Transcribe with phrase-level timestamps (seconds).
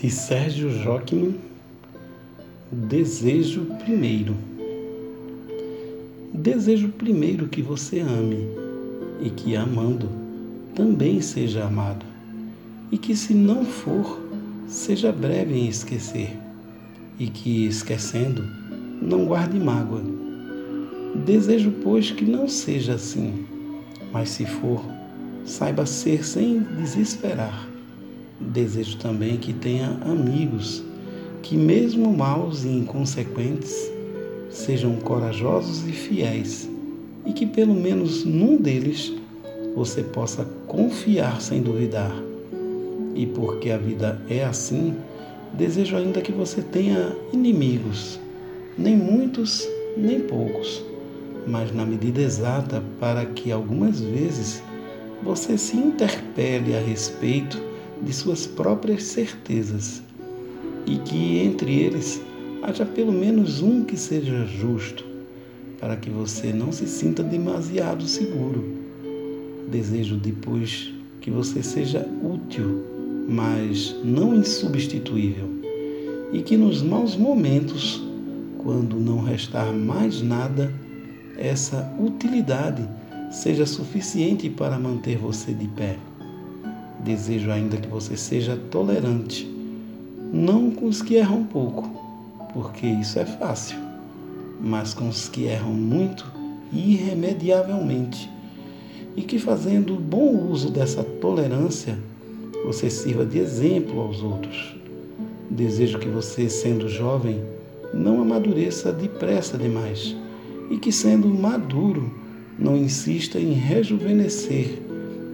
[0.00, 1.34] de Sérgio Jockman,
[2.70, 4.36] Desejo Primeiro.
[6.32, 8.46] Desejo primeiro que você ame
[9.20, 10.08] e que, amando,
[10.72, 12.06] também seja amado,
[12.92, 14.20] e que, se não for,
[14.68, 16.30] seja breve em esquecer,
[17.18, 18.44] e que, esquecendo,
[19.02, 20.02] não guarde mágoa.
[21.26, 23.44] Desejo, pois, que não seja assim,
[24.12, 24.80] mas se for,
[25.44, 27.77] saiba ser sem desesperar
[28.40, 30.84] Desejo também que tenha amigos
[31.42, 33.90] que, mesmo maus e inconsequentes,
[34.48, 36.68] sejam corajosos e fiéis
[37.26, 39.12] e que, pelo menos num deles,
[39.74, 42.14] você possa confiar sem duvidar.
[43.14, 44.94] E porque a vida é assim,
[45.52, 48.20] desejo ainda que você tenha inimigos,
[48.76, 50.82] nem muitos, nem poucos,
[51.46, 54.62] mas na medida exata para que algumas vezes
[55.22, 57.60] você se interpele a respeito
[58.02, 60.02] de suas próprias certezas
[60.86, 62.20] e que entre eles
[62.62, 65.04] haja pelo menos um que seja justo,
[65.78, 68.64] para que você não se sinta demasiado seguro.
[69.70, 72.82] Desejo depois que você seja útil,
[73.28, 75.48] mas não insubstituível,
[76.32, 78.02] e que nos maus momentos,
[78.58, 80.72] quando não restar mais nada,
[81.36, 82.88] essa utilidade
[83.30, 85.96] seja suficiente para manter você de pé.
[87.04, 89.48] Desejo ainda que você seja tolerante,
[90.32, 91.88] não com os que erram pouco,
[92.52, 93.78] porque isso é fácil,
[94.60, 96.26] mas com os que erram muito
[96.72, 98.28] irremediavelmente,
[99.16, 101.98] e que fazendo bom uso dessa tolerância,
[102.64, 104.76] você sirva de exemplo aos outros.
[105.50, 107.42] Desejo que você, sendo jovem,
[107.94, 110.14] não amadureça depressa demais.
[110.70, 112.12] E que, sendo maduro,
[112.58, 114.78] não insista em rejuvenescer.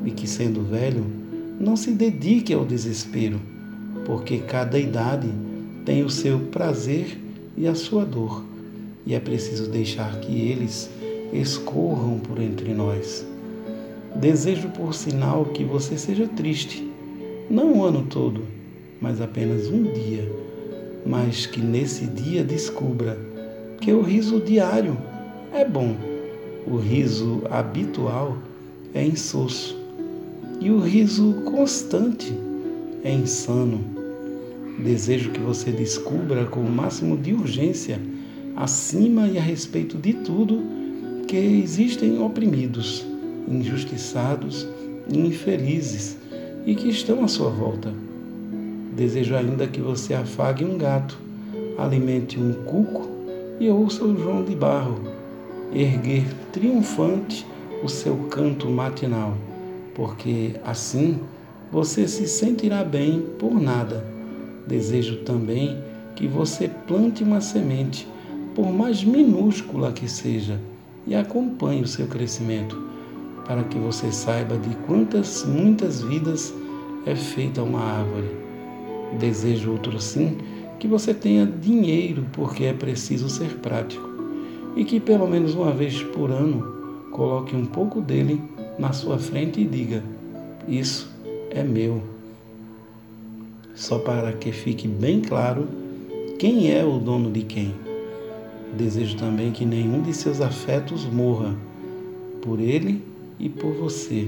[0.05, 1.05] E que, sendo velho,
[1.59, 3.41] não se dedique ao desespero,
[4.05, 5.29] porque cada idade
[5.85, 7.19] tem o seu prazer
[7.57, 8.45] e a sua dor,
[9.07, 10.91] e é preciso deixar que eles
[11.33, 13.25] escorram por entre nós.
[14.17, 16.89] Desejo, por sinal, que você seja triste,
[17.51, 18.43] não o ano todo,
[19.01, 20.31] mas apenas um dia,
[21.05, 23.19] mas que nesse dia descubra
[23.81, 24.97] que o riso diário
[25.53, 25.95] é bom,
[26.67, 28.39] o riso habitual
[28.95, 29.84] é insosso
[30.61, 32.33] e o riso constante
[33.03, 33.81] é insano.
[34.79, 38.01] Desejo que você descubra com o máximo de urgência,
[38.57, 40.63] acima e a respeito de tudo,
[41.27, 43.05] que existem oprimidos,
[43.49, 44.67] injustiçados
[45.09, 46.17] e infelizes
[46.67, 47.93] e que estão à sua volta.
[48.97, 51.19] Desejo ainda que você afague um gato,
[51.79, 53.09] alimente um cuco
[53.61, 55.15] e ouça o João de Barro
[55.73, 57.45] erguer triunfante
[57.83, 59.37] o seu canto matinal
[59.95, 61.21] porque assim
[61.71, 64.05] você se sentirá bem por nada.
[64.67, 65.79] Desejo também
[66.15, 68.07] que você plante uma semente,
[68.55, 70.61] por mais minúscula que seja,
[71.07, 72.81] e acompanhe o seu crescimento,
[73.45, 76.55] para que você saiba de quantas muitas vidas
[77.05, 78.31] é feita uma árvore.
[79.19, 80.39] Desejo outro sim
[80.79, 84.09] que você tenha dinheiro, porque é preciso ser prático,
[84.77, 86.63] e que pelo menos uma vez por ano
[87.11, 88.41] coloque um pouco dele
[88.79, 90.03] na sua frente e diga:
[90.69, 91.11] Isso
[91.51, 92.03] é meu.
[93.75, 95.67] Só para que fique bem claro
[96.39, 97.75] quem é o dono de quem.
[98.77, 101.55] Desejo também que nenhum de seus afetos morra,
[102.43, 103.03] por ele
[103.39, 104.27] e por você,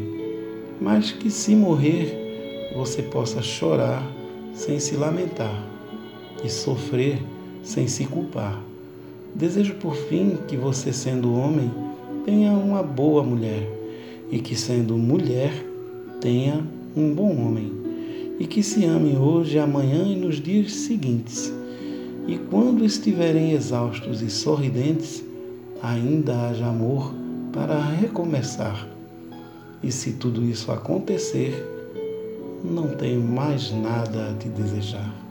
[0.80, 4.06] mas que se morrer, você possa chorar
[4.54, 5.64] sem se lamentar
[6.44, 7.18] e sofrer
[7.62, 8.62] sem se culpar.
[9.34, 11.70] Desejo por fim que você, sendo homem,
[12.24, 13.68] tenha uma boa mulher
[14.30, 15.52] e que, sendo mulher,
[16.20, 16.64] tenha
[16.96, 17.72] um bom homem,
[18.38, 21.52] e que se amem hoje, amanhã e nos dias seguintes.
[22.26, 25.24] E quando estiverem exaustos e sorridentes,
[25.82, 27.14] ainda haja amor
[27.52, 28.88] para recomeçar.
[29.82, 31.54] E se tudo isso acontecer,
[32.64, 35.25] não tenho mais nada a te desejar.